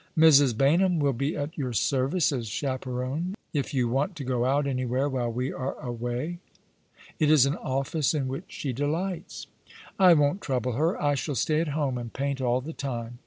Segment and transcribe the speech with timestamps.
[0.17, 0.55] "Mrs.
[0.55, 5.07] Baynham will bo at your service as chaperon if you want to go out anywhere
[5.07, 6.39] while we are away.
[7.19, 9.45] It is an office in which she delights."
[9.99, 10.99] "I won't trouble her.
[10.99, 13.19] I shall stay at home, and paint all the time.